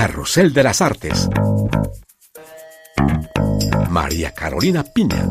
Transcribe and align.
Carrusel 0.00 0.54
de 0.54 0.62
las 0.62 0.80
Artes. 0.80 1.28
María 3.90 4.32
Carolina 4.32 4.82
Piña. 4.82 5.28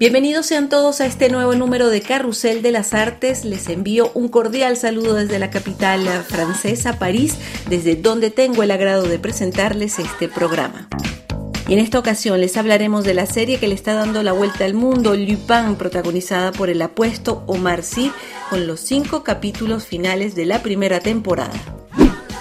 Bienvenidos 0.00 0.46
sean 0.46 0.68
todos 0.68 1.00
a 1.00 1.06
este 1.06 1.28
nuevo 1.28 1.54
número 1.54 1.90
de 1.90 2.00
Carrusel 2.00 2.62
de 2.62 2.72
las 2.72 2.94
Artes. 2.94 3.44
Les 3.44 3.68
envío 3.68 4.10
un 4.14 4.26
cordial 4.26 4.76
saludo 4.76 5.14
desde 5.14 5.38
la 5.38 5.50
capital 5.50 6.04
francesa, 6.24 6.98
París, 6.98 7.36
desde 7.70 7.94
donde 7.94 8.32
tengo 8.32 8.64
el 8.64 8.72
agrado 8.72 9.04
de 9.04 9.20
presentarles 9.20 10.00
este 10.00 10.28
programa. 10.28 10.88
Y 11.66 11.72
en 11.72 11.78
esta 11.78 11.98
ocasión 11.98 12.40
les 12.40 12.56
hablaremos 12.56 13.04
de 13.04 13.14
la 13.14 13.26
serie 13.26 13.58
que 13.58 13.68
le 13.68 13.74
está 13.74 13.94
dando 13.94 14.22
la 14.22 14.32
vuelta 14.32 14.66
al 14.66 14.74
mundo, 14.74 15.16
Lupin, 15.16 15.76
protagonizada 15.78 16.52
por 16.52 16.68
el 16.68 16.82
apuesto 16.82 17.42
Omar 17.46 17.82
Sy, 17.82 18.12
con 18.50 18.66
los 18.66 18.80
cinco 18.80 19.24
capítulos 19.24 19.86
finales 19.86 20.34
de 20.34 20.44
la 20.44 20.62
primera 20.62 21.00
temporada. 21.00 21.54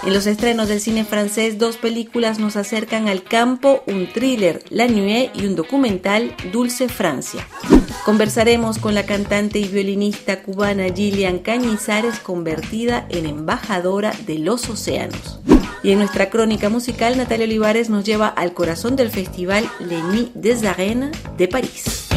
En 0.05 0.13
los 0.13 0.27
estrenos 0.27 0.67
del 0.67 0.81
cine 0.81 1.05
francés, 1.05 1.57
dos 1.57 1.77
películas 1.77 2.37
nos 2.37 2.57
acercan 2.57 3.07
al 3.07 3.23
campo, 3.23 3.83
un 3.87 4.11
thriller, 4.11 4.61
La 4.69 4.89
Nuit, 4.89 5.31
y 5.33 5.45
un 5.45 5.55
documental, 5.55 6.35
Dulce 6.51 6.89
Francia. 6.89 7.47
Conversaremos 8.03 8.79
con 8.79 8.93
la 8.93 9.05
cantante 9.05 9.59
y 9.59 9.69
violinista 9.69 10.43
cubana 10.43 10.87
Gillian 10.93 11.39
Cañizares, 11.39 12.19
convertida 12.19 13.07
en 13.09 13.25
embajadora 13.25 14.11
de 14.27 14.39
los 14.39 14.69
océanos. 14.69 15.39
Y 15.83 15.91
en 15.91 15.97
nuestra 15.97 16.29
crónica 16.29 16.69
musical, 16.69 17.17
Natalia 17.17 17.45
Olivares 17.45 17.89
nos 17.89 18.05
lleva 18.05 18.27
al 18.27 18.53
corazón 18.53 18.95
del 18.95 19.11
festival 19.11 19.69
Les 19.81 20.01
Nuits 20.01 20.31
des 20.33 20.65
Arènes 20.65 21.11
de 21.37 21.45
París. 21.45 22.09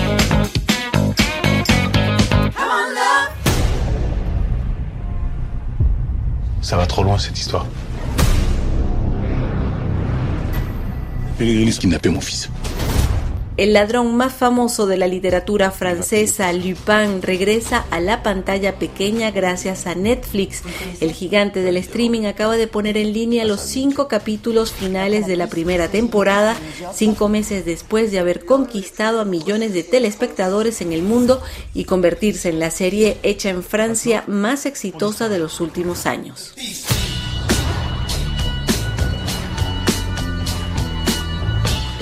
Ça 6.62 6.76
va 6.76 6.86
trop 6.86 7.02
loin 7.02 7.18
cette 7.18 7.38
histoire. 7.38 7.66
Pellegrini 11.38 11.72
kidnappé 11.72 12.08
mon 12.08 12.20
fils. 12.20 12.48
El 13.56 13.72
ladrón 13.72 14.14
más 14.16 14.34
famoso 14.34 14.86
de 14.86 14.98
la 14.98 15.06
literatura 15.06 15.70
francesa, 15.70 16.52
Lupin, 16.52 17.22
regresa 17.22 17.86
a 17.90 18.00
la 18.00 18.22
pantalla 18.22 18.78
pequeña 18.78 19.30
gracias 19.30 19.86
a 19.86 19.94
Netflix. 19.94 20.62
El 21.00 21.12
gigante 21.12 21.62
del 21.62 21.78
streaming 21.78 22.26
acaba 22.26 22.58
de 22.58 22.66
poner 22.66 22.98
en 22.98 23.14
línea 23.14 23.46
los 23.46 23.62
cinco 23.62 24.08
capítulos 24.08 24.72
finales 24.72 25.26
de 25.26 25.36
la 25.36 25.46
primera 25.46 25.88
temporada, 25.88 26.54
cinco 26.92 27.30
meses 27.30 27.64
después 27.64 28.10
de 28.10 28.18
haber 28.18 28.44
conquistado 28.44 29.20
a 29.20 29.24
millones 29.24 29.72
de 29.72 29.84
telespectadores 29.84 30.82
en 30.82 30.92
el 30.92 31.02
mundo 31.02 31.40
y 31.72 31.84
convertirse 31.84 32.50
en 32.50 32.60
la 32.60 32.70
serie 32.70 33.16
hecha 33.22 33.48
en 33.48 33.62
Francia 33.62 34.22
más 34.26 34.66
exitosa 34.66 35.30
de 35.30 35.38
los 35.38 35.62
últimos 35.62 36.04
años. 36.04 36.52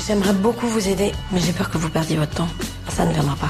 J'aimerais 0.06 0.34
beaucoup 0.34 0.66
vous 0.66 0.86
aider, 0.86 1.12
mais 1.32 1.40
j'ai 1.40 1.52
peur 1.52 1.70
que 1.70 1.78
vous 1.78 1.88
perdiez 1.88 2.18
votre 2.18 2.34
temps. 2.34 2.48
Ça 2.90 3.06
ne 3.06 3.12
viendra 3.14 3.36
pas. 3.36 3.48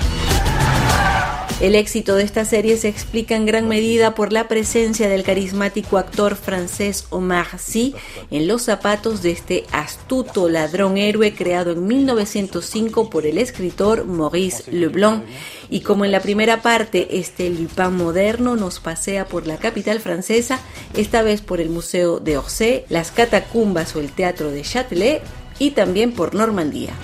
El 1.60 1.74
éxito 1.74 2.14
de 2.14 2.22
esta 2.22 2.44
serie 2.44 2.76
se 2.76 2.88
explica 2.88 3.36
en 3.36 3.46
gran 3.46 3.66
medida 3.66 4.14
por 4.14 4.32
la 4.32 4.46
presencia 4.46 5.08
del 5.08 5.24
carismático 5.24 5.98
actor 5.98 6.36
francés 6.36 7.06
Omar 7.10 7.58
Sy 7.58 7.94
en 8.30 8.46
los 8.46 8.62
zapatos 8.62 9.22
de 9.22 9.30
este 9.30 9.64
astuto 9.72 10.48
ladrón 10.48 10.96
héroe 10.96 11.32
creado 11.32 11.72
en 11.72 11.86
1905 11.86 13.08
por 13.08 13.26
el 13.26 13.38
escritor 13.38 14.04
Maurice 14.04 14.70
Leblanc. 14.70 15.24
Y 15.70 15.80
como 15.80 16.04
en 16.04 16.12
la 16.12 16.20
primera 16.20 16.60
parte, 16.60 17.18
este 17.18 17.50
Lupin 17.50 17.96
moderno 17.96 18.56
nos 18.56 18.78
pasea 18.78 19.26
por 19.26 19.46
la 19.46 19.56
capital 19.56 20.00
francesa, 20.00 20.60
esta 20.94 21.22
vez 21.22 21.40
por 21.40 21.60
el 21.60 21.70
Museo 21.70 22.20
de 22.20 22.36
Orsay, 22.36 22.84
las 22.88 23.10
catacumbas 23.10 23.96
o 23.96 24.00
el 24.00 24.10
Teatro 24.12 24.50
de 24.50 24.62
Châtelet, 24.62 25.22
y 25.58 25.72
también 25.72 26.12
por 26.12 26.34
Normandía. 26.34 26.94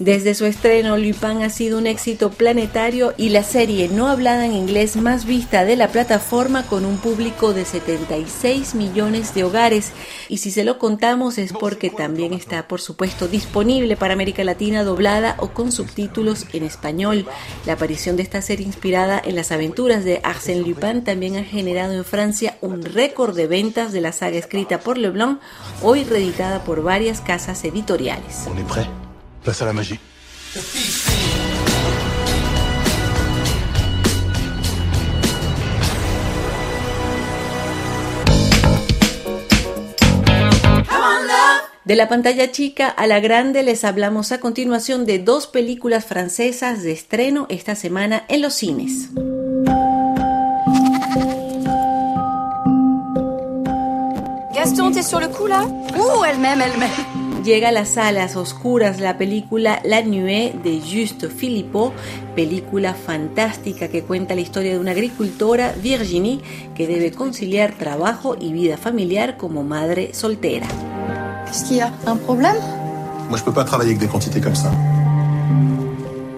Desde 0.00 0.34
su 0.34 0.46
estreno, 0.46 0.96
Lupin 0.96 1.42
ha 1.42 1.50
sido 1.50 1.76
un 1.76 1.86
éxito 1.86 2.30
planetario 2.30 3.12
y 3.18 3.28
la 3.28 3.42
serie 3.42 3.90
no 3.90 4.08
hablada 4.08 4.46
en 4.46 4.54
inglés 4.54 4.96
más 4.96 5.26
vista 5.26 5.66
de 5.66 5.76
la 5.76 5.88
plataforma 5.88 6.66
con 6.66 6.86
un 6.86 6.96
público 6.96 7.52
de 7.52 7.66
76 7.66 8.74
millones 8.74 9.34
de 9.34 9.44
hogares. 9.44 9.92
Y 10.30 10.38
si 10.38 10.52
se 10.52 10.64
lo 10.64 10.78
contamos 10.78 11.36
es 11.36 11.52
porque 11.52 11.90
también 11.90 12.32
está, 12.32 12.66
por 12.66 12.80
supuesto, 12.80 13.28
disponible 13.28 13.94
para 13.98 14.14
América 14.14 14.42
Latina 14.42 14.84
doblada 14.84 15.36
o 15.38 15.48
con 15.48 15.70
subtítulos 15.70 16.46
en 16.54 16.62
español. 16.62 17.26
La 17.66 17.74
aparición 17.74 18.16
de 18.16 18.22
esta 18.22 18.40
serie 18.40 18.64
inspirada 18.64 19.20
en 19.22 19.36
las 19.36 19.52
aventuras 19.52 20.02
de 20.02 20.22
Arsène 20.22 20.66
Lupin 20.66 21.04
también 21.04 21.36
ha 21.36 21.44
generado 21.44 21.92
en 21.92 22.06
Francia 22.06 22.56
un 22.62 22.82
récord 22.86 23.36
de 23.36 23.46
ventas 23.46 23.92
de 23.92 24.00
la 24.00 24.12
saga 24.12 24.38
escrita 24.38 24.80
por 24.80 24.96
Leblanc, 24.96 25.42
hoy 25.82 26.04
reeditada 26.04 26.64
por 26.64 26.82
varias 26.82 27.20
casas 27.20 27.62
editoriales. 27.64 28.46
Place 29.42 29.62
à 29.62 29.66
la 29.66 29.72
magie. 29.72 29.98
De 41.84 41.96
la 41.96 42.06
pantalla 42.06 42.52
chica 42.52 42.88
a 42.88 43.06
la 43.06 43.18
grande 43.18 43.64
les 43.64 43.84
hablamos 43.84 44.30
a 44.30 44.38
continuación 44.38 45.06
de 45.06 45.18
dos 45.18 45.46
películas 45.46 46.04
francesas 46.04 46.82
de 46.82 46.92
estreno 46.92 47.46
esta 47.48 47.74
semana 47.74 48.24
en 48.28 48.42
los 48.42 48.54
cines. 48.54 49.08
Gaston, 54.54 54.92
t'es 54.92 55.02
sur 55.02 55.18
le 55.18 55.28
coup 55.28 55.46
là 55.46 55.64
Ouh, 55.64 56.24
elle-même, 56.24 56.60
elle-même 56.60 57.19
llega 57.42 57.68
a 57.68 57.72
las 57.72 57.90
salas 57.90 58.36
oscuras 58.36 59.00
la 59.00 59.16
película 59.16 59.80
La 59.84 60.02
Nuée 60.02 60.54
de 60.62 60.80
Juste 60.80 61.28
Philippot, 61.28 61.92
película 62.34 62.94
fantástica 62.94 63.88
que 63.88 64.02
cuenta 64.02 64.34
la 64.34 64.40
historia 64.40 64.72
de 64.72 64.78
una 64.78 64.90
agricultora, 64.92 65.72
Virginie, 65.80 66.40
que 66.74 66.86
debe 66.86 67.12
conciliar 67.12 67.72
trabajo 67.72 68.36
y 68.38 68.52
vida 68.52 68.76
familiar 68.76 69.36
como 69.36 69.62
madre 69.62 70.12
soltera. 70.12 70.66
Qu'est-ce 71.46 71.64
qu'il 71.64 71.78
y 71.78 71.80
a 71.80 71.92
Un 72.06 72.16
problème 72.16 72.56
Moi, 73.28 73.38
je 73.38 73.44
peux 73.44 73.52
pas 73.52 73.64
travailler 73.64 73.90
avec 73.90 74.00
des 74.00 74.08
quantités 74.08 74.40
comme 74.40 74.56
ça. 74.56 74.70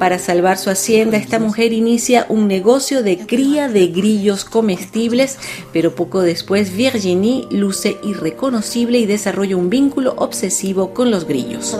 Para 0.03 0.19
salvar 0.19 0.59
su 0.59 0.69
hacienda, 0.69 1.17
esta 1.17 1.39
mujer 1.39 1.73
inicia 1.73 2.27
un 2.29 2.49
negocio 2.49 3.05
de 3.05 3.25
cría 3.25 3.69
de 3.69 3.87
grillos 3.87 4.45
comestibles, 4.45 5.39
pero 5.73 5.95
poco 5.95 6.23
después 6.23 6.77
Virginie 6.77 7.47
luce 7.53 7.99
irreconocible 8.03 8.99
y 8.99 9.07
desarrolla 9.07 9.57
un 9.57 9.71
vínculo 9.71 10.15
obsesivo 10.17 10.93
con 10.93 11.13
los 11.13 11.25
grillos. 11.25 11.77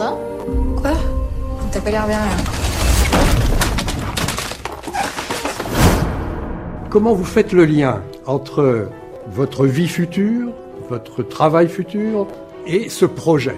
Comment 6.91 7.17
vous 7.17 7.29
faites 7.29 7.53
le 7.53 7.67
lien 7.67 8.05
entre 8.27 8.89
votre 9.35 9.67
vie 9.67 9.89
future, 9.89 10.53
votre 10.89 11.25
travail 11.25 11.67
futur 11.67 12.29
et 12.69 12.89
ce 12.89 13.05
projet 13.05 13.57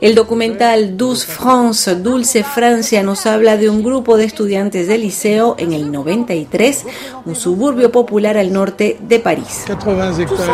El 0.00 0.14
documental 0.14 0.96
Douce 0.96 1.26
France, 1.26 1.94
Dulce 1.96 2.42
Francia, 2.42 3.02
nos 3.02 3.26
habla 3.26 3.56
de 3.56 3.70
un 3.70 3.82
grupo 3.82 4.16
de 4.16 4.24
estudiantes 4.24 4.88
de 4.88 4.98
liceo 4.98 5.54
en 5.58 5.72
el 5.72 5.92
93, 5.92 6.84
un 7.24 7.36
suburbio 7.36 7.92
popular 7.92 8.36
al 8.36 8.52
norte 8.52 8.98
de 9.00 9.20
París. 9.20 9.64
80 9.70 10.22
hectares. 10.22 10.50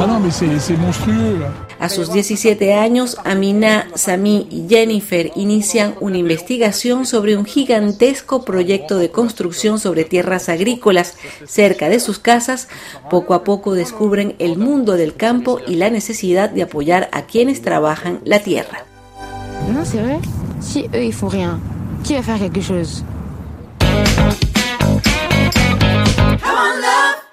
Ah 0.00 0.18
mais 0.20 0.30
c'est 0.30 0.76
monstrueux. 0.76 1.38
A 1.80 1.88
sus 1.88 2.12
17 2.12 2.74
años, 2.74 3.16
Amina, 3.24 3.88
Sami 3.94 4.48
y 4.50 4.66
Jennifer 4.68 5.30
inician 5.36 5.94
una 6.00 6.18
investigación 6.18 7.06
sobre 7.06 7.36
un 7.36 7.44
gigantesco 7.44 8.44
proyecto 8.44 8.98
de 8.98 9.12
construcción 9.12 9.78
sobre 9.78 10.04
tierras 10.04 10.48
agrícolas 10.48 11.16
cerca 11.46 11.88
de 11.88 12.00
sus 12.00 12.18
casas. 12.18 12.68
Poco 13.08 13.32
a 13.32 13.44
poco 13.44 13.74
descubren 13.74 14.34
el 14.40 14.58
mundo 14.58 14.94
del 14.94 15.14
campo 15.14 15.60
y 15.68 15.76
la 15.76 15.88
necesidad 15.88 16.50
de 16.50 16.62
apoyar 16.62 17.08
a 17.12 17.26
quienes 17.26 17.62
trabajan 17.62 18.20
la 18.24 18.40
tierra. 18.40 18.47
C'est 19.84 19.98
vrai. 19.98 20.18
Si 20.60 20.86
eux 20.94 21.04
ils 21.04 21.12
font 21.12 21.28
rien, 21.28 21.60
qui 22.02 22.14
va 22.14 22.22
faire 22.22 22.38
quelque 22.38 22.60
chose 22.60 23.04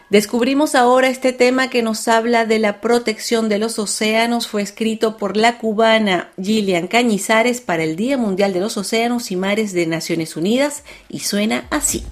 Descubrimos 0.09 0.75
ahora 0.75 1.07
este 1.07 1.33
tema 1.33 1.69
que 1.69 1.81
nos 1.81 2.07
habla 2.07 2.45
de 2.45 2.59
la 2.59 2.79
protección 2.79 3.50
de 3.50 3.59
los 3.59 3.79
océanos. 3.79 4.47
Fue 4.47 4.62
escrito 4.62 5.17
por 5.17 5.35
la 5.35 5.57
cubana 5.57 6.31
Gillian 6.41 6.88
Cañizares 6.88 7.59
para 7.59 7.83
el 7.83 7.95
Día 7.95 8.18
Mundial 8.18 8.53
de 8.53 8.59
los 8.59 8.77
Océanos 8.77 9.31
y 9.31 9.35
Mares 9.35 9.73
de 9.73 9.88
Naciones 9.88 10.38
Unidas 10.38 10.83
y 11.09 11.19
suena 11.19 11.65
así. 11.69 12.06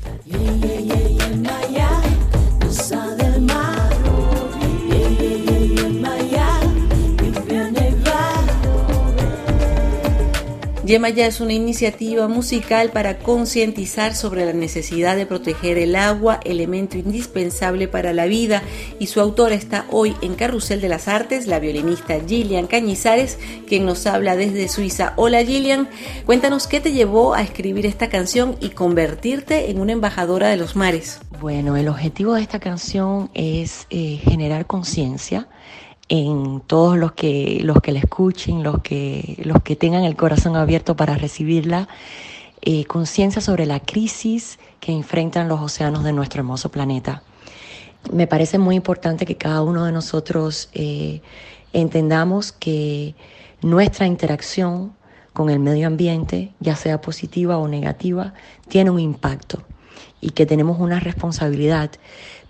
Yemaya 10.86 11.28
es 11.28 11.40
una 11.40 11.54
iniciativa 11.54 12.28
musical 12.28 12.90
para 12.90 13.18
concientizar 13.18 14.14
sobre 14.16 14.46
la 14.46 14.52
necesidad 14.52 15.16
de 15.16 15.26
proteger 15.26 15.78
el 15.78 15.96
agua, 15.96 16.42
elemento 16.44 16.98
indispensable 16.98 17.88
para 17.88 18.12
la 18.12 18.26
vida, 18.26 18.62
y 19.00 19.08
su 19.08 19.22
autora 19.22 19.56
está 19.56 19.86
hoy 19.92 20.14
en 20.22 20.36
Carrusel 20.36 20.82
de 20.82 20.90
las 20.90 21.08
Artes, 21.08 21.48
la 21.48 21.60
violinista 21.60 22.20
Gillian 22.28 22.68
Cañizares, 22.68 23.40
quien 23.66 23.86
nos 23.86 24.06
habla 24.06 24.36
desde 24.36 24.68
Suiza. 24.68 25.14
Hola 25.16 25.42
Gillian, 25.46 25.88
cuéntanos 26.26 26.68
qué 26.68 26.82
te 26.82 26.92
llevó 26.92 27.34
a 27.34 27.44
escribir 27.44 27.86
esta 27.86 28.10
canción 28.10 28.58
y 28.60 28.72
convertirte 28.72 29.72
en 29.72 29.80
una 29.80 29.94
embajadora 29.94 30.50
de 30.50 30.58
los 30.58 30.76
mares. 30.76 31.22
Bueno, 31.40 31.78
el 31.78 31.88
objetivo 31.88 32.34
de 32.34 32.42
esta 32.42 32.60
canción 32.60 33.30
es 33.34 33.88
eh, 33.90 34.20
generar 34.22 34.66
conciencia 34.66 35.48
en 36.16 36.62
todos 36.68 36.96
los 36.96 37.14
que, 37.14 37.62
los 37.64 37.82
que 37.82 37.92
la 37.92 37.98
escuchen, 37.98 38.62
los 38.62 38.84
que, 38.84 39.42
los 39.46 39.64
que 39.64 39.76
tengan 39.76 40.04
el 40.04 40.16
corazón 40.16 40.56
abierto 40.56 40.96
para 40.96 41.18
recibirla, 41.18 41.88
eh, 42.62 42.86
conciencia 42.86 43.42
sobre 43.42 43.66
la 43.66 43.80
crisis 43.80 44.60
que 44.80 44.92
enfrentan 44.92 45.48
los 45.48 45.60
océanos 45.60 46.04
de 46.04 46.14
nuestro 46.14 46.42
hermoso 46.42 46.70
planeta. 46.70 47.24
Me 48.12 48.28
parece 48.28 48.60
muy 48.60 48.76
importante 48.76 49.26
que 49.26 49.38
cada 49.38 49.64
uno 49.64 49.86
de 49.86 49.92
nosotros 49.92 50.70
eh, 50.74 51.22
entendamos 51.74 52.52
que 52.52 53.16
nuestra 53.64 54.06
interacción 54.06 54.94
con 55.34 55.50
el 55.50 55.58
medio 55.58 55.88
ambiente, 55.88 56.54
ya 56.60 56.76
sea 56.76 57.02
positiva 57.02 57.58
o 57.58 57.68
negativa, 57.68 58.36
tiene 58.68 58.92
un 58.92 59.00
impacto 59.00 59.64
y 60.24 60.30
que 60.30 60.46
tenemos 60.46 60.80
una 60.80 61.00
responsabilidad. 61.00 61.92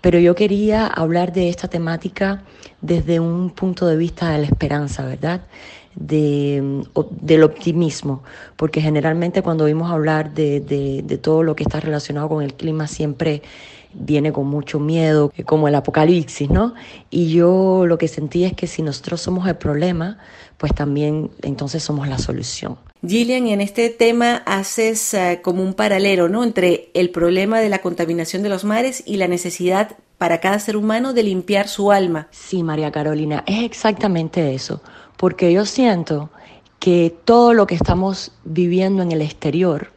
Pero 0.00 0.18
yo 0.18 0.34
quería 0.34 0.86
hablar 0.86 1.32
de 1.32 1.48
esta 1.48 1.66
temática 1.68 2.44
desde 2.80 3.18
un 3.18 3.50
punto 3.50 3.86
de 3.86 3.96
vista 3.96 4.30
de 4.30 4.38
la 4.38 4.46
esperanza, 4.46 5.04
¿verdad? 5.04 5.42
De, 5.96 6.82
del 7.20 7.42
optimismo, 7.42 8.22
porque 8.56 8.80
generalmente 8.80 9.42
cuando 9.42 9.64
oímos 9.64 9.90
hablar 9.90 10.34
de, 10.34 10.60
de, 10.60 11.18
todo 11.18 11.42
lo 11.42 11.54
que 11.54 11.62
está 11.62 11.78
relacionado 11.80 12.28
con 12.28 12.42
el 12.42 12.54
clima 12.54 12.86
siempre 12.88 13.42
viene 13.92 14.32
con 14.32 14.48
mucho 14.48 14.80
miedo, 14.80 15.32
como 15.46 15.68
el 15.68 15.74
apocalipsis, 15.76 16.50
¿no? 16.50 16.74
Y 17.10 17.32
yo 17.32 17.86
lo 17.86 17.96
que 17.96 18.08
sentí 18.08 18.44
es 18.44 18.54
que 18.54 18.66
si 18.66 18.82
nosotros 18.82 19.20
somos 19.20 19.46
el 19.46 19.56
problema, 19.56 20.18
pues 20.58 20.74
también 20.74 21.30
entonces 21.42 21.82
somos 21.82 22.08
la 22.08 22.18
solución. 22.18 22.76
Gillian, 23.06 23.48
en 23.48 23.60
este 23.60 23.90
tema 23.90 24.42
haces 24.46 25.14
uh, 25.14 25.42
como 25.42 25.62
un 25.62 25.74
paralelo, 25.74 26.28
¿no? 26.28 26.42
Entre 26.42 26.90
el 26.94 27.10
problema 27.10 27.60
de 27.60 27.68
la 27.68 27.80
contaminación 27.80 28.42
de 28.42 28.48
los 28.48 28.64
mares 28.64 29.02
y 29.06 29.16
la 29.16 29.28
necesidad 29.28 29.96
para 30.16 30.40
cada 30.40 30.58
ser 30.58 30.76
humano 30.76 31.12
de 31.12 31.22
limpiar 31.22 31.68
su 31.68 31.92
alma. 31.92 32.28
Sí, 32.30 32.62
María 32.62 32.90
Carolina, 32.90 33.44
es 33.46 33.62
exactamente 33.62 34.54
eso, 34.54 34.80
porque 35.16 35.52
yo 35.52 35.66
siento 35.66 36.30
que 36.78 37.14
todo 37.24 37.52
lo 37.52 37.66
que 37.66 37.74
estamos 37.74 38.32
viviendo 38.44 39.02
en 39.02 39.12
el 39.12 39.22
exterior, 39.22 39.92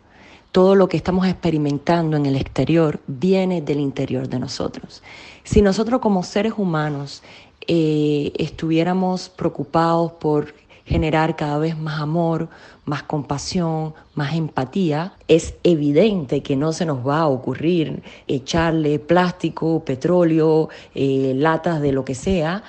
todo 0.51 0.75
lo 0.75 0.89
que 0.89 0.97
estamos 0.97 1.27
experimentando 1.27 2.17
en 2.17 2.25
el 2.25 2.35
exterior, 2.35 2.99
viene 3.07 3.61
del 3.61 3.79
interior 3.79 4.27
de 4.27 4.39
nosotros. 4.39 5.01
Si 5.43 5.61
nosotros 5.61 6.01
como 6.01 6.23
seres 6.23 6.53
humanos 6.57 7.23
eh, 7.67 8.33
estuviéramos 8.35 9.29
preocupados 9.29 10.13
por 10.13 10.53
generar 10.85 11.35
cada 11.35 11.57
vez 11.57 11.77
más 11.77 11.99
amor, 11.99 12.49
más 12.87 13.03
compasión, 13.03 13.93
más 14.15 14.33
empatía, 14.33 15.13
es 15.27 15.53
evidente 15.63 16.41
que 16.41 16.55
no 16.55 16.73
se 16.73 16.85
nos 16.85 17.05
va 17.05 17.19
a 17.19 17.27
ocurrir 17.27 18.01
echarle 18.27 18.97
plástico, 18.97 19.83
petróleo, 19.83 20.69
eh, 20.95 21.33
latas 21.35 21.81
de 21.81 21.91
lo 21.91 22.03
que 22.03 22.15
sea 22.15 22.63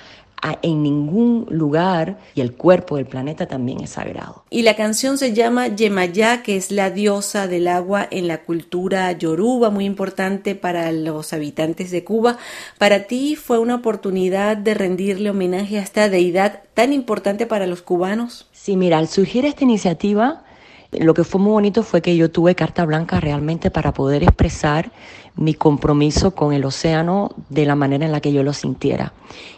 en 0.61 0.83
ningún 0.83 1.45
lugar 1.49 2.17
y 2.33 2.41
el 2.41 2.53
cuerpo 2.53 2.95
del 2.95 3.05
planeta 3.05 3.47
también 3.47 3.81
es 3.81 3.91
sagrado. 3.91 4.43
Y 4.49 4.61
la 4.61 4.75
canción 4.75 5.17
se 5.17 5.33
llama 5.33 5.67
Yemayá, 5.67 6.43
que 6.43 6.55
es 6.55 6.71
la 6.71 6.89
diosa 6.89 7.47
del 7.47 7.67
agua 7.67 8.07
en 8.09 8.27
la 8.27 8.43
cultura 8.43 9.11
yoruba, 9.11 9.69
muy 9.69 9.85
importante 9.85 10.55
para 10.55 10.91
los 10.91 11.33
habitantes 11.33 11.91
de 11.91 12.03
Cuba. 12.03 12.37
Para 12.77 13.03
ti 13.03 13.35
fue 13.35 13.59
una 13.59 13.75
oportunidad 13.75 14.57
de 14.57 14.73
rendirle 14.73 15.29
homenaje 15.29 15.77
a 15.77 15.83
esta 15.83 16.09
deidad 16.09 16.63
tan 16.73 16.93
importante 16.93 17.45
para 17.45 17.67
los 17.67 17.81
cubanos. 17.81 18.48
Sí, 18.61 18.75
mira, 18.75 18.97
al 18.97 19.07
surgir 19.07 19.45
esta 19.45 19.63
iniciativa, 19.63 20.43
lo 20.91 21.13
que 21.13 21.23
fue 21.23 21.39
muy 21.39 21.53
bonito 21.53 21.81
fue 21.81 22.01
que 22.01 22.17
yo 22.17 22.29
tuve 22.29 22.55
carta 22.55 22.83
blanca 22.83 23.21
realmente 23.21 23.71
para 23.71 23.93
poder 23.93 24.21
expresar 24.21 24.91
mi 25.37 25.53
compromiso 25.53 26.35
con 26.35 26.51
el 26.51 26.65
océano 26.65 27.31
de 27.47 27.65
la 27.65 27.75
manera 27.75 28.05
en 28.05 28.11
la 28.11 28.19
que 28.19 28.33
yo 28.33 28.43
lo 28.43 28.51
sintiera. 28.51 29.13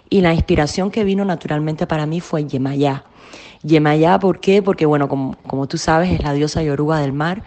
Y 0.07 0.21
la 0.21 0.35
inspiración 0.35 0.91
que 0.91 1.03
vino 1.03 1.25
naturalmente 1.25 1.87
para 1.87 2.05
mí 2.05 2.21
fue 2.21 2.45
Yemayá. 2.45 3.05
Yemayá, 3.63 4.19
¿por 4.19 4.39
qué? 4.39 4.61
Porque, 4.61 4.85
bueno, 4.85 5.09
como, 5.09 5.35
como 5.47 5.67
tú 5.67 5.79
sabes, 5.79 6.11
es 6.11 6.21
la 6.21 6.33
diosa 6.33 6.61
yoruba 6.61 7.01
del 7.01 7.11
mar, 7.11 7.41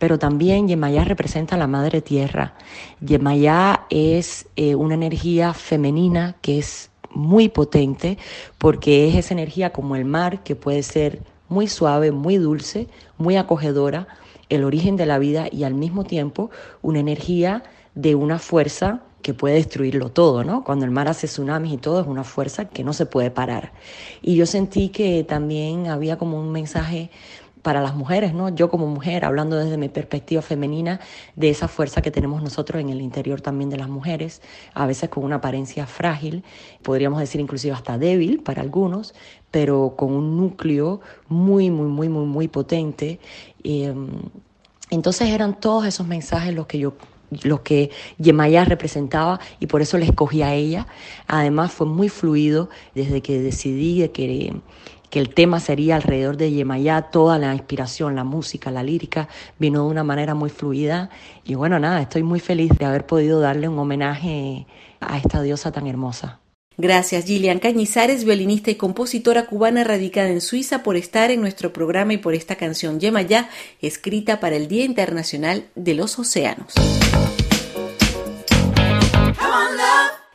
pero 0.00 0.18
también 0.18 0.66
Yemayá 0.66 1.04
representa 1.04 1.56
la 1.56 1.68
madre 1.68 2.02
tierra. 2.02 2.54
Yemayá 3.00 3.86
es 3.90 4.48
eh, 4.56 4.74
una 4.74 4.94
energía 4.94 5.54
femenina 5.54 6.34
que 6.42 6.58
es 6.58 6.90
muy 7.16 7.48
potente 7.48 8.18
porque 8.58 9.08
es 9.08 9.16
esa 9.16 9.34
energía 9.34 9.72
como 9.72 9.96
el 9.96 10.04
mar 10.04 10.42
que 10.42 10.54
puede 10.54 10.82
ser 10.82 11.22
muy 11.48 11.66
suave, 11.66 12.12
muy 12.12 12.36
dulce, 12.36 12.88
muy 13.18 13.36
acogedora, 13.36 14.06
el 14.48 14.64
origen 14.64 14.96
de 14.96 15.06
la 15.06 15.18
vida 15.18 15.48
y 15.50 15.64
al 15.64 15.74
mismo 15.74 16.04
tiempo 16.04 16.50
una 16.82 17.00
energía 17.00 17.64
de 17.94 18.14
una 18.14 18.38
fuerza 18.38 19.02
que 19.22 19.34
puede 19.34 19.56
destruirlo 19.56 20.10
todo, 20.10 20.44
¿no? 20.44 20.62
Cuando 20.62 20.84
el 20.84 20.92
mar 20.92 21.08
hace 21.08 21.26
tsunamis 21.26 21.72
y 21.72 21.78
todo 21.78 22.00
es 22.00 22.06
una 22.06 22.22
fuerza 22.22 22.66
que 22.66 22.84
no 22.84 22.92
se 22.92 23.06
puede 23.06 23.32
parar. 23.32 23.72
Y 24.22 24.36
yo 24.36 24.46
sentí 24.46 24.90
que 24.90 25.24
también 25.24 25.88
había 25.88 26.16
como 26.16 26.38
un 26.38 26.52
mensaje 26.52 27.10
para 27.66 27.82
las 27.82 27.96
mujeres, 27.96 28.32
¿no? 28.32 28.48
Yo 28.48 28.70
como 28.70 28.86
mujer, 28.86 29.24
hablando 29.24 29.56
desde 29.56 29.76
mi 29.76 29.88
perspectiva 29.88 30.40
femenina, 30.40 31.00
de 31.34 31.50
esa 31.50 31.66
fuerza 31.66 32.00
que 32.00 32.12
tenemos 32.12 32.40
nosotros 32.40 32.80
en 32.80 32.90
el 32.90 33.00
interior 33.00 33.40
también 33.40 33.70
de 33.70 33.76
las 33.76 33.88
mujeres, 33.88 34.40
a 34.72 34.86
veces 34.86 35.08
con 35.08 35.24
una 35.24 35.36
apariencia 35.36 35.84
frágil, 35.88 36.44
podríamos 36.84 37.18
decir 37.18 37.40
inclusive 37.40 37.74
hasta 37.74 37.98
débil 37.98 38.40
para 38.40 38.62
algunos, 38.62 39.14
pero 39.50 39.94
con 39.96 40.12
un 40.12 40.36
núcleo 40.36 41.00
muy, 41.26 41.72
muy, 41.72 41.88
muy, 41.88 42.08
muy, 42.08 42.24
muy 42.24 42.46
potente. 42.46 43.18
Em, 43.64 44.10
entonces 44.90 45.28
eran 45.30 45.58
todos 45.58 45.86
esos 45.86 46.06
mensajes 46.06 46.54
los 46.54 46.68
que 46.68 46.78
yo 46.78 46.94
lo 47.42 47.62
que 47.62 47.90
Yemaya 48.18 48.64
representaba 48.64 49.40
y 49.58 49.66
por 49.66 49.82
eso 49.82 49.98
le 49.98 50.06
escogí 50.06 50.42
a 50.42 50.54
ella. 50.54 50.86
Además 51.26 51.72
fue 51.72 51.86
muy 51.86 52.08
fluido 52.08 52.68
desde 52.94 53.20
que 53.22 53.40
decidí 53.40 54.06
que, 54.08 54.54
el 55.18 55.34
tema 55.34 55.60
sería 55.60 55.96
alrededor 55.96 56.36
de 56.36 56.50
Yemaya, 56.52 57.02
toda 57.02 57.38
la 57.38 57.54
inspiración, 57.54 58.16
la 58.16 58.24
música, 58.24 58.70
la 58.70 58.82
lírica 58.82 59.28
vino 59.58 59.84
de 59.84 59.90
una 59.90 60.04
manera 60.04 60.34
muy 60.34 60.50
fluida 60.50 61.10
y 61.44 61.54
bueno, 61.54 61.78
nada, 61.78 62.00
estoy 62.02 62.22
muy 62.22 62.40
feliz 62.40 62.70
de 62.78 62.84
haber 62.84 63.06
podido 63.06 63.40
darle 63.40 63.68
un 63.68 63.78
homenaje 63.78 64.66
a 65.00 65.18
esta 65.18 65.42
diosa 65.42 65.72
tan 65.72 65.86
hermosa. 65.86 66.40
Gracias 66.78 67.24
Gillian 67.24 67.58
Cañizares, 67.58 68.24
violinista 68.24 68.70
y 68.70 68.74
compositora 68.74 69.46
cubana 69.46 69.82
radicada 69.82 70.28
en 70.28 70.42
Suiza, 70.42 70.82
por 70.82 70.96
estar 70.96 71.30
en 71.30 71.40
nuestro 71.40 71.72
programa 71.72 72.12
y 72.12 72.18
por 72.18 72.34
esta 72.34 72.56
canción 72.56 73.00
Yemayá, 73.00 73.48
escrita 73.80 74.40
para 74.40 74.56
el 74.56 74.68
Día 74.68 74.84
Internacional 74.84 75.68
de 75.74 75.94
los 75.94 76.18
Océanos. 76.18 76.74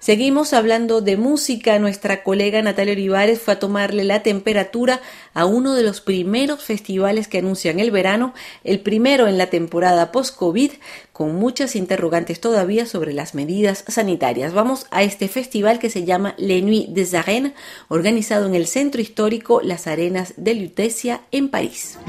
Seguimos 0.02 0.54
hablando 0.54 1.02
de 1.02 1.16
música. 1.16 1.78
Nuestra 1.78 2.24
colega 2.24 2.60
Natalia 2.64 2.94
Olivares 2.94 3.40
fue 3.40 3.54
a 3.54 3.60
tomarle 3.60 4.04
la 4.04 4.24
temperatura 4.24 5.00
a 5.36 5.46
uno 5.46 5.76
de 5.76 5.84
los 5.84 6.02
primeros 6.02 6.64
festivales 6.64 7.28
que 7.28 7.38
anuncian 7.38 7.80
el 7.80 7.92
verano, 7.92 8.34
el 8.64 8.80
primero 8.80 9.28
en 9.28 9.38
la 9.38 9.52
temporada 9.52 10.12
post-COVID, 10.12 10.72
con 11.14 11.36
muchas 11.36 11.76
interrogantes 11.76 12.42
todavía 12.42 12.88
sobre 12.88 13.14
las 13.14 13.36
medidas 13.36 13.86
sanitarias. 13.88 14.54
Vamos 14.54 14.88
a 14.90 15.04
este 15.04 15.28
festival 15.28 15.78
que 15.78 15.92
se 15.92 16.04
llama 16.04 16.34
Le 16.40 16.64
Nuit 16.64 16.90
des 16.90 17.14
Arenas, 17.14 17.54
organizado 17.88 18.48
en 18.48 18.56
el 18.56 18.66
centro 18.66 19.02
histórico 19.02 19.62
Las 19.62 19.86
Arenas 19.86 20.34
de 20.36 20.56
Lutecia 20.56 21.22
en 21.32 21.50
París. 21.50 22.00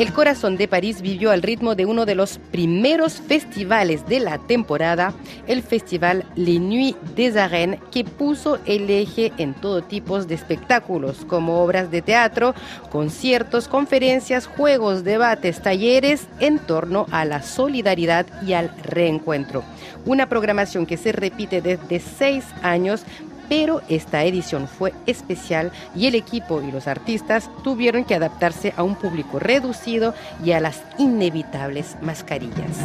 El 0.00 0.14
corazón 0.14 0.56
de 0.56 0.66
París 0.66 1.02
vivió 1.02 1.30
al 1.30 1.42
ritmo 1.42 1.74
de 1.74 1.84
uno 1.84 2.06
de 2.06 2.14
los 2.14 2.38
primeros 2.38 3.20
festivales 3.20 4.06
de 4.06 4.18
la 4.18 4.38
temporada, 4.38 5.12
el 5.46 5.62
festival 5.62 6.24
Les 6.36 6.58
Nuits 6.58 6.96
des 7.14 7.36
Arènes, 7.36 7.80
que 7.90 8.04
puso 8.04 8.58
el 8.64 8.88
eje 8.88 9.30
en 9.36 9.52
todo 9.52 9.82
tipo 9.82 10.18
de 10.24 10.34
espectáculos, 10.34 11.26
como 11.26 11.62
obras 11.62 11.90
de 11.90 12.00
teatro, 12.00 12.54
conciertos, 12.90 13.68
conferencias, 13.68 14.46
juegos, 14.46 15.04
debates, 15.04 15.60
talleres 15.60 16.28
en 16.38 16.60
torno 16.60 17.04
a 17.10 17.26
la 17.26 17.42
solidaridad 17.42 18.24
y 18.42 18.54
al 18.54 18.74
reencuentro. 18.82 19.62
Una 20.06 20.30
programación 20.30 20.86
que 20.86 20.96
se 20.96 21.12
repite 21.12 21.60
desde 21.60 22.00
seis 22.00 22.46
años 22.62 23.04
pero 23.50 23.82
esta 23.88 24.24
edición 24.24 24.68
fue 24.68 24.94
especial 25.06 25.72
y 25.96 26.06
el 26.06 26.14
equipo 26.14 26.62
y 26.62 26.70
los 26.70 26.86
artistas 26.86 27.50
tuvieron 27.64 28.04
que 28.04 28.14
adaptarse 28.14 28.72
a 28.76 28.84
un 28.84 28.94
público 28.94 29.40
reducido 29.40 30.14
y 30.44 30.52
a 30.52 30.60
las 30.60 30.84
inevitables 30.98 31.96
mascarillas. 32.00 32.78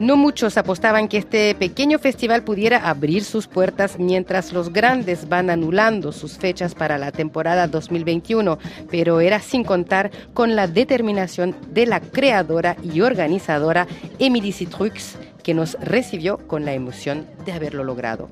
No 0.00 0.16
muchos 0.16 0.56
apostaban 0.56 1.08
que 1.08 1.18
este 1.18 1.54
pequeño 1.56 1.98
festival 1.98 2.44
pudiera 2.44 2.88
abrir 2.88 3.24
sus 3.24 3.46
puertas 3.46 3.98
mientras 3.98 4.52
los 4.52 4.72
grandes 4.72 5.28
van 5.28 5.50
anulando 5.50 6.12
sus 6.12 6.38
fechas 6.38 6.74
para 6.74 6.96
la 6.98 7.10
temporada 7.10 7.66
2021, 7.66 8.58
pero 8.90 9.20
era 9.20 9.40
sin 9.40 9.64
contar 9.64 10.10
con 10.32 10.56
la 10.56 10.66
determinación 10.66 11.56
de 11.72 11.86
la 11.86 12.00
creadora 12.00 12.76
y 12.82 13.00
organizadora 13.00 13.88
Emily 14.20 14.52
Citrux, 14.52 15.18
que 15.48 15.54
nos 15.54 15.78
recibió 15.80 16.46
con 16.46 16.66
la 16.66 16.74
emoción 16.74 17.26
de 17.46 17.52
haberlo 17.52 17.82
logrado. 17.82 18.28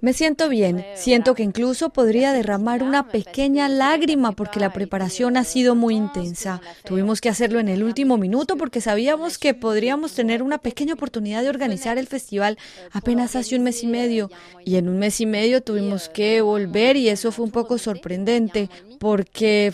Me 0.00 0.12
siento 0.12 0.48
bien. 0.48 0.84
Siento 0.94 1.34
que 1.34 1.42
incluso 1.42 1.90
podría 1.90 2.32
derramar 2.32 2.82
una 2.82 3.08
pequeña 3.08 3.68
lágrima 3.68 4.32
porque 4.32 4.60
la 4.60 4.72
preparación 4.72 5.36
ha 5.36 5.44
sido 5.44 5.74
muy 5.74 5.94
intensa. 5.96 6.60
Tuvimos 6.84 7.20
que 7.20 7.28
hacerlo 7.28 7.60
en 7.60 7.68
el 7.68 7.82
último 7.82 8.16
minuto 8.16 8.56
porque 8.56 8.80
sabíamos 8.80 9.38
que 9.38 9.54
podríamos 9.54 10.12
tener 10.12 10.42
una 10.42 10.58
pequeña 10.58 10.94
oportunidad 10.94 11.42
de 11.42 11.50
organizar 11.50 11.98
el 11.98 12.06
festival 12.06 12.58
apenas 12.92 13.36
hace 13.36 13.56
un 13.56 13.62
mes 13.62 13.82
y 13.82 13.86
medio. 13.86 14.30
Y 14.64 14.76
en 14.76 14.88
un 14.88 14.98
mes 14.98 15.20
y 15.20 15.26
medio 15.26 15.62
tuvimos 15.62 16.08
que 16.08 16.40
volver 16.40 16.96
y 16.96 17.08
eso 17.08 17.32
fue 17.32 17.44
un 17.44 17.50
poco 17.50 17.78
sorprendente 17.78 18.68
porque 18.98 19.72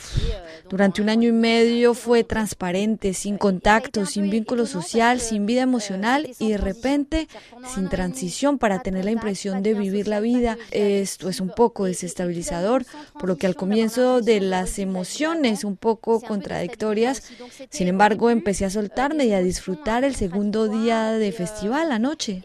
durante 0.68 1.02
un 1.02 1.08
año 1.08 1.28
y 1.28 1.32
medio 1.32 1.94
fue 1.94 2.24
transparente, 2.24 3.14
sin 3.14 3.38
contacto, 3.38 4.06
sin 4.06 4.30
vínculo 4.30 4.66
social, 4.66 5.20
sin 5.20 5.46
vida 5.46 5.62
emocional 5.62 6.30
y 6.38 6.50
de 6.50 6.58
repente 6.58 7.28
sin 7.74 7.88
transición 7.88 8.58
para 8.58 8.80
tener 8.80 9.04
la 9.04 9.10
impresión 9.10 9.62
de 9.62 9.74
vivir 9.74 10.08
la 10.08 10.20
vida. 10.20 10.56
Esto 10.70 11.28
es 11.28 11.40
un 11.40 11.50
poco 11.50 11.84
desestabilizador, 11.84 12.84
por 13.18 13.28
lo 13.28 13.36
que 13.36 13.46
al 13.46 13.56
comienzo 13.56 14.20
de 14.20 14.40
las 14.40 14.78
emociones 14.78 15.64
un 15.64 15.76
poco 15.76 16.20
contradictorias, 16.20 17.22
sin 17.70 17.88
embargo 17.88 18.30
empecé 18.30 18.64
a 18.64 18.70
soltarme 18.70 19.26
y 19.26 19.32
a 19.32 19.40
disfrutar 19.40 20.04
el 20.04 20.14
segundo 20.14 20.68
día 20.68 21.12
de 21.12 21.32
festival 21.32 21.92
anoche. 21.92 22.42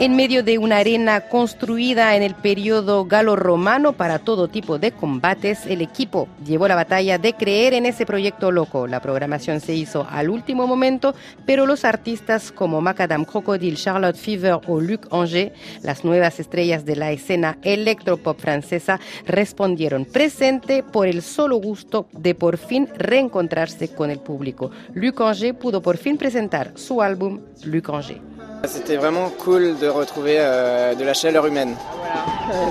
En 0.00 0.14
medio 0.14 0.44
de 0.44 0.58
una 0.58 0.78
arena 0.78 1.22
construida 1.22 2.14
en 2.14 2.22
el 2.22 2.34
periodo 2.34 3.04
galo-romano 3.06 3.92
para 3.94 4.18
todo 4.18 4.48
tipo 4.48 4.78
de 4.78 4.92
combates, 4.92 5.66
el 5.66 5.82
equipo 5.82 6.28
llevó 6.44 6.68
la 6.68 6.76
batalla 6.76 7.18
de 7.18 7.32
creer 7.32 7.74
en 7.74 7.86
ese 7.86 8.06
proyecto 8.06 8.52
loco. 8.52 8.86
La 8.86 9.00
programación 9.00 9.60
se 9.60 9.74
hizo 9.74 10.06
al 10.08 10.30
último 10.30 10.66
momento, 10.66 10.97
pero 11.46 11.66
los 11.66 11.84
artistas 11.84 12.52
como 12.52 12.80
Macadam 12.80 13.24
Crocodile, 13.24 13.76
Charlotte 13.76 14.16
Fever 14.16 14.60
o 14.66 14.80
Luc 14.80 15.06
Anger, 15.10 15.52
las 15.82 16.04
nuevas 16.04 16.40
estrellas 16.40 16.84
de 16.84 16.96
la 16.96 17.10
escena 17.10 17.58
electropop 17.62 18.38
francesa, 18.38 19.00
respondieron 19.26 20.04
presente 20.04 20.82
por 20.82 21.06
el 21.06 21.22
solo 21.22 21.56
gusto 21.56 22.06
de 22.12 22.34
por 22.34 22.56
fin 22.58 22.88
reencontrarse 22.96 23.88
con 23.88 24.10
el 24.10 24.20
público. 24.20 24.70
Luc 24.94 25.20
Anger 25.20 25.56
pudo 25.56 25.82
por 25.82 25.96
fin 25.96 26.16
presentar 26.16 26.72
su 26.76 27.02
álbum 27.02 27.40
Luc 27.64 27.88
Anger. 27.88 28.20
C'était 28.64 28.96
vraiment 28.96 29.30
cool 29.38 29.78
de 29.78 29.88
retrouver 29.88 30.38
euh, 30.40 30.94
de 30.94 31.04
la 31.04 31.14
chaleur 31.14 31.46
humaine. 31.46 31.76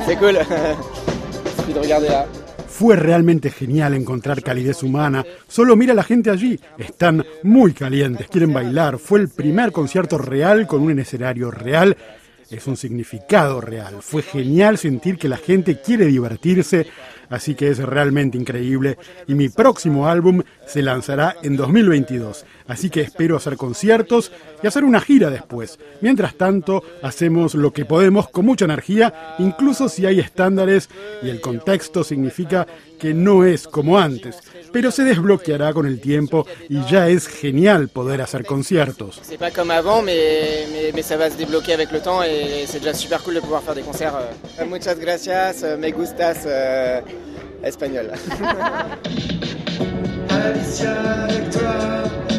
C'est 0.06 0.18
cool. 0.18 0.38
Suffit 1.58 1.74
de 1.74 1.80
regarder 1.80 2.10
là. 2.10 2.26
Fue 2.78 2.96
realmente 2.96 3.50
genial 3.50 3.96
encontrar 3.96 4.44
calidez 4.44 4.84
humana. 4.84 5.26
Solo 5.48 5.76
mira 5.76 5.94
a 5.94 5.96
la 5.96 6.04
gente 6.04 6.30
allí. 6.30 6.60
Están 6.78 7.26
muy 7.42 7.74
calientes, 7.74 8.28
quieren 8.28 8.54
bailar. 8.54 9.00
Fue 9.00 9.20
el 9.20 9.30
primer 9.30 9.72
concierto 9.72 10.20
real 10.20 10.68
con 10.68 10.84
un 10.84 11.00
escenario 11.00 11.50
real. 11.50 11.98
Es 12.52 12.68
un 12.68 12.78
significado 12.78 13.62
real. 13.62 13.96
Fue 14.02 14.22
genial 14.22 14.78
sentir 14.78 15.18
que 15.18 15.28
la 15.28 15.38
gente 15.38 15.82
quiere 15.82 16.06
divertirse, 16.06 16.86
así 17.30 17.56
que 17.56 17.70
es 17.70 17.80
realmente 17.80 18.38
increíble. 18.38 18.98
Y 19.28 19.36
mi 19.36 19.50
próximo 19.50 20.08
álbum 20.08 20.42
se 20.66 20.82
lanzará 20.82 21.36
en 21.44 21.56
2022, 21.58 22.46
así 22.68 22.90
que 22.90 23.02
espero 23.02 23.38
hacer 23.38 23.58
conciertos 23.58 24.32
y 24.62 24.68
hacer 24.68 24.84
una 24.84 25.02
gira 25.02 25.30
después. 25.30 25.80
Mientras 26.02 26.36
tanto, 26.36 26.84
hacemos 27.02 27.56
lo 27.56 27.72
que 27.72 27.86
podemos 27.86 28.30
con 28.30 28.46
mucha 28.46 28.66
energía, 28.66 29.36
incluso 29.40 29.90
si 29.90 30.06
hay 30.06 30.20
estándares 30.20 30.90
y 31.22 31.30
el 31.30 31.42
contexto 31.42 32.04
significa 32.04 32.68
que 33.00 33.14
no 33.14 33.46
es 33.46 33.68
como 33.68 33.98
antes, 33.98 34.38
pero 34.72 34.92
se 34.92 35.04
desbloqueará 35.04 35.74
con 35.74 35.86
el 35.86 36.00
tiempo 36.00 36.46
y 36.70 36.84
ya 36.86 37.08
es 37.08 37.28
genial 37.28 37.90
poder 37.90 38.22
hacer 38.22 38.46
conciertos. 38.46 39.22
Muchas 44.68 45.00
gracias, 45.00 45.64
euh, 45.64 45.78
me 45.78 45.92
gustas 45.92 46.44
euh, 46.46 47.02
espagnol. 47.64 48.12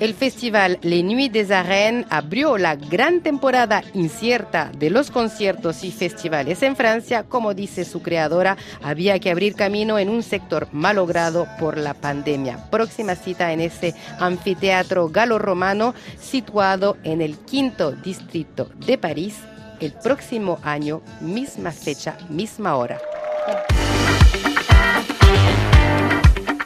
El 0.00 0.14
festival 0.14 0.78
Les 0.80 1.04
Nuits 1.04 1.30
des 1.30 1.50
Arènes 1.50 2.06
abrió 2.08 2.56
la 2.56 2.74
gran 2.74 3.20
temporada 3.20 3.82
incierta 3.92 4.72
de 4.78 4.88
los 4.88 5.10
conciertos 5.10 5.84
y 5.84 5.92
festivales 5.92 6.62
en 6.62 6.74
Francia. 6.74 7.24
Como 7.24 7.52
dice 7.52 7.84
su 7.84 8.00
creadora, 8.00 8.56
había 8.82 9.18
que 9.18 9.30
abrir 9.30 9.54
camino 9.54 9.98
en 9.98 10.08
un 10.08 10.22
sector 10.22 10.68
malogrado 10.72 11.46
por 11.58 11.76
la 11.76 11.92
pandemia. 11.92 12.70
Próxima 12.70 13.14
cita 13.14 13.52
en 13.52 13.60
ese 13.60 13.94
anfiteatro 14.18 15.10
galo-romano 15.10 15.94
situado 16.18 16.96
en 17.04 17.20
el 17.20 17.36
quinto 17.36 17.92
distrito 17.92 18.70
de 18.86 18.96
París 18.96 19.36
el 19.80 19.92
próximo 19.92 20.58
año, 20.62 21.02
misma 21.20 21.72
fecha, 21.72 22.16
misma 22.30 22.76
hora. 22.76 22.98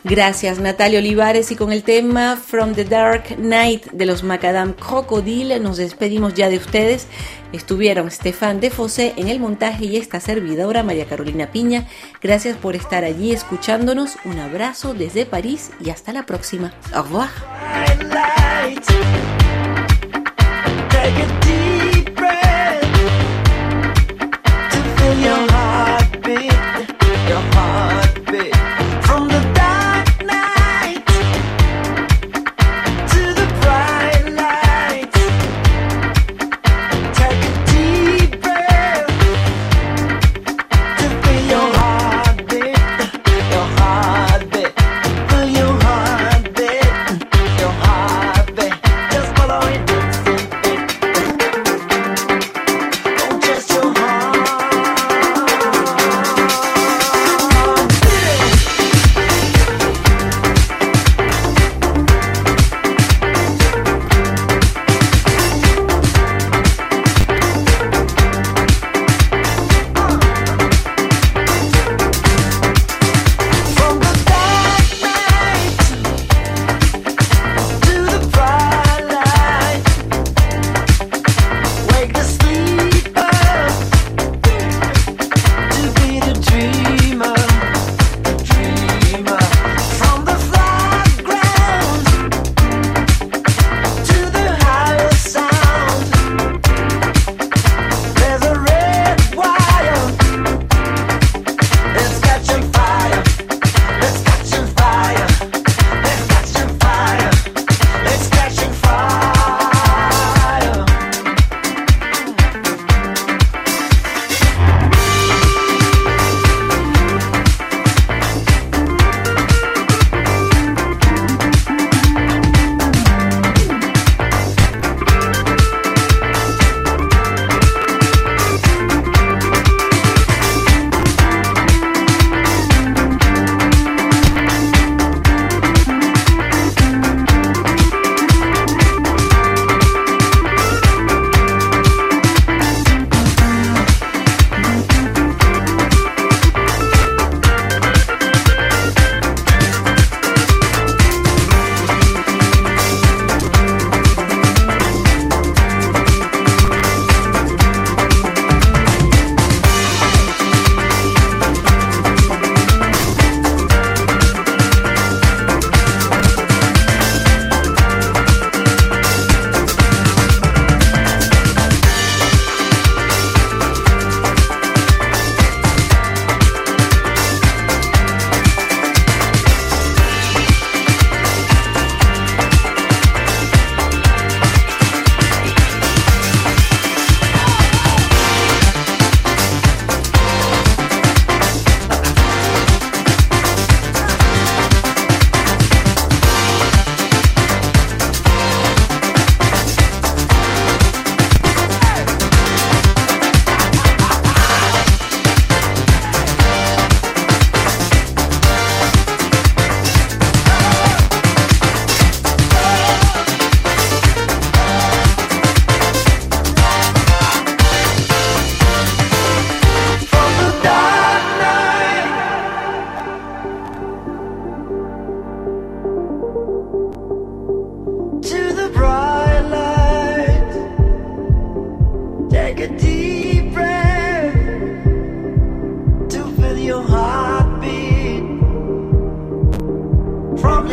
Gracias 0.05 0.59
Natalia 0.59 0.99
Olivares 0.99 1.51
y 1.51 1.57
con 1.57 1.73
el 1.73 1.83
tema 1.83 2.37
From 2.37 2.75
the 2.75 2.85
Dark 2.85 3.39
Night 3.39 3.87
de 3.91 4.05
los 4.05 4.23
Macadam 4.23 4.75
Crocodile 4.75 5.59
nos 5.61 5.79
despedimos 5.79 6.35
ya 6.35 6.51
de 6.51 6.59
ustedes. 6.59 7.07
Estuvieron 7.55 8.11
Stefan 8.11 8.61
de 8.61 8.71
Fosé 8.71 9.15
en 9.17 9.29
el 9.29 9.41
montaje 9.41 9.87
y 9.87 9.97
esta 9.97 10.21
servidora 10.21 10.83
María 10.83 11.07
Carolina 11.07 11.51
Piña. 11.51 11.87
Gracias 12.21 12.59
por 12.59 12.77
estar 12.77 13.03
allí 13.03 13.33
escuchándonos. 13.33 14.17
Un 14.27 14.41
abrazo 14.41 14.93
desde 14.93 15.25
París 15.25 15.71
y 15.81 15.89
hasta 15.89 16.13
la 16.13 16.27
próxima. 16.27 16.75
Au 16.93 17.05
revoir. 17.05 17.31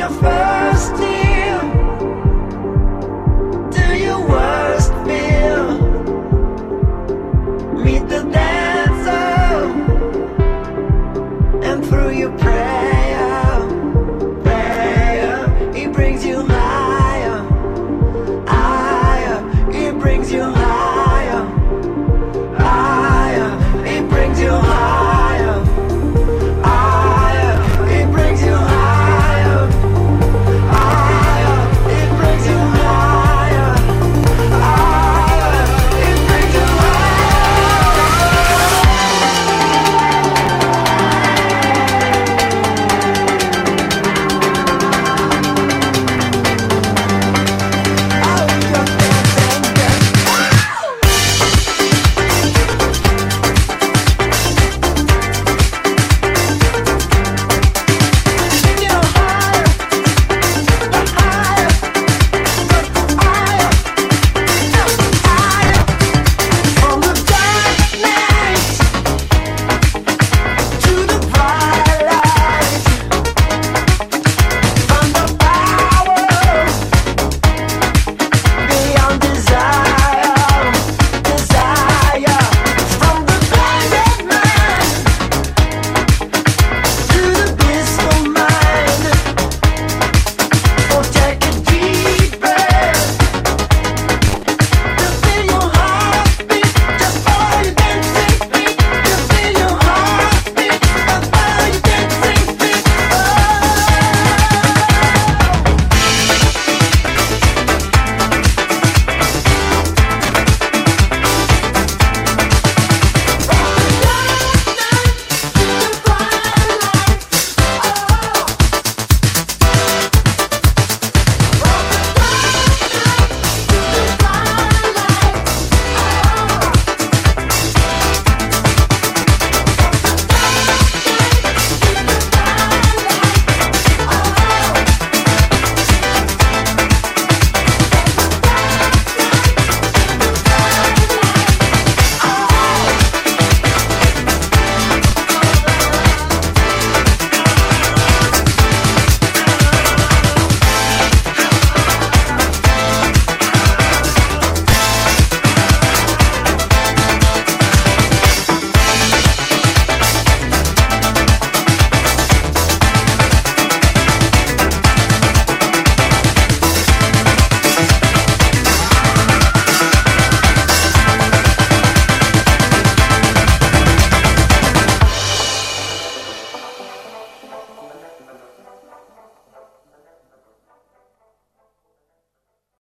From 0.10 0.24
your 0.24 1.21